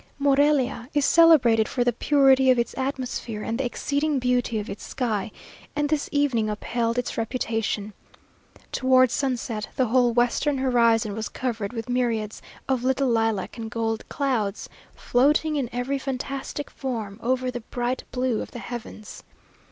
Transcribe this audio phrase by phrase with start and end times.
[0.17, 4.83] Morelia is celebrated for the purity of its atmosphere and the exceeding beauty of its
[4.83, 5.29] sky;
[5.75, 7.93] and this evening upheld its reputation.
[8.71, 14.09] Toward sunset, the whole western horizon was covered with myriads of little lilac and gold
[14.09, 19.21] clouds, floating in every fantastic form over the bright blue of the heavens.